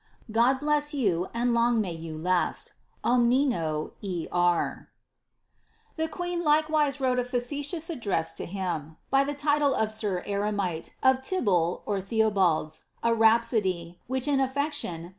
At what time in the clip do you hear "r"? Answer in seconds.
4.31-4.89